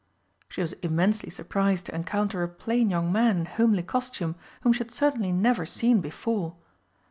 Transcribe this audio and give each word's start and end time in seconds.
She 0.49 0.61
was 0.61 0.73
immensely 0.81 1.29
surprised 1.29 1.85
to 1.85 1.93
encounter 1.93 2.41
a 2.41 2.47
plain 2.47 2.89
young 2.89 3.11
man 3.11 3.41
in 3.41 3.45
homely 3.45 3.83
costume 3.83 4.33
whom 4.61 4.73
she 4.73 4.79
had 4.79 4.89
certainly 4.89 5.31
never 5.31 5.63
seen 5.63 6.01
before. 6.01 6.55